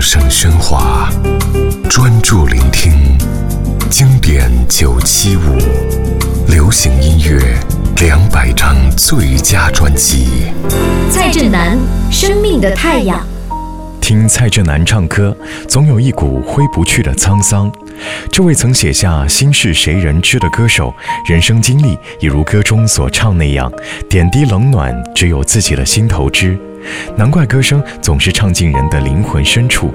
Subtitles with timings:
[0.00, 1.10] 声喧哗，
[1.88, 3.18] 专注聆听
[3.90, 5.58] 经典九七五，
[6.48, 7.54] 流行音乐
[7.96, 10.52] 两百张最佳专辑。
[11.10, 11.76] 蔡振南
[12.10, 13.18] 《生命的太阳》。
[14.10, 15.36] 听蔡振南唱歌，
[15.68, 17.70] 总有一股挥不去的沧桑。
[18.32, 20.92] 这位曾写下“心事谁人知”的歌手，
[21.28, 23.70] 人生经历也如歌中所唱那样，
[24.08, 26.58] 点滴冷暖，只有自己的心头知。
[27.16, 29.94] 难怪歌声总是唱进人的灵魂深处。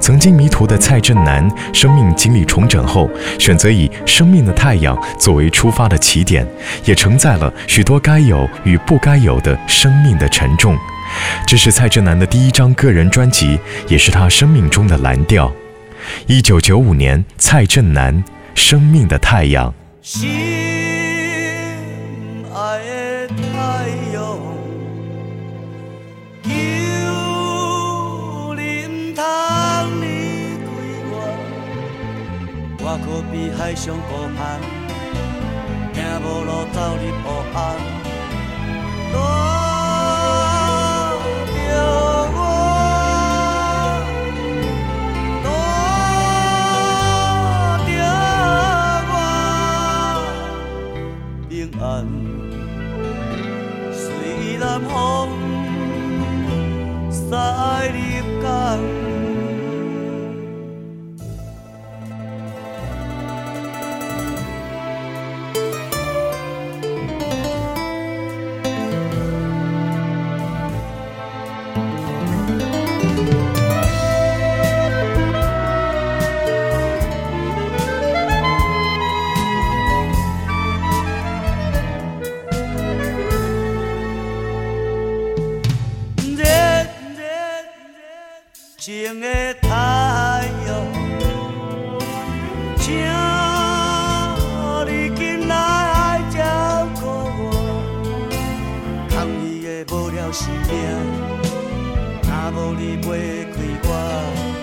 [0.00, 6.48] 曾经迷途的蔡振南，生命经历重整后，选择以《生命的太阳》作为出发的起点，
[6.86, 10.74] 也承载了许多该有与不该有的生命的沉重。
[11.54, 15.52] 这是蔡振南的第一张个人专辑，也是他生命中的蓝调。
[16.26, 18.12] 一九九五年，蔡振南
[18.56, 19.70] 《生命的太阳》。
[20.02, 20.28] 心
[22.52, 22.78] 爱
[23.28, 24.36] 的太阳，
[26.42, 26.50] 求
[28.56, 29.22] 恁通
[30.00, 30.04] 离
[30.58, 30.66] 开
[31.12, 31.14] 我，
[32.80, 34.58] 我可比海上孤帆，
[35.94, 37.93] 行无路走入黑暗。
[88.84, 89.26] 情的
[89.62, 90.76] 太阳，
[92.76, 92.92] 请
[94.86, 97.42] 你今来照顾我，
[99.08, 100.74] 空虚的无聊生命，
[102.28, 104.53] 若无你陪开我。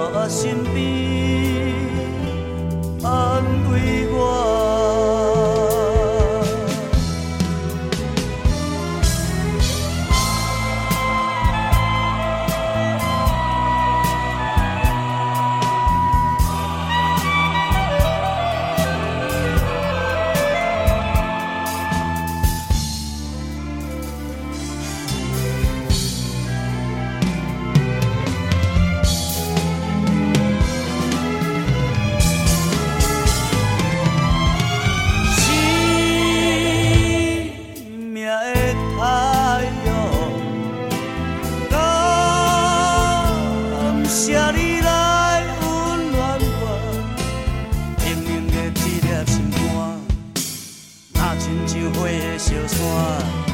[0.00, 1.74] 我身边
[3.02, 4.67] 安慰我。
[44.08, 46.64] 有谢你来温暖我，
[48.06, 48.56] 冷冷的
[48.88, 49.60] 一颗心肝，
[51.12, 53.47] 若亲像火的烧山。